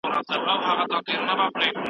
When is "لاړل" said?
1.61-1.77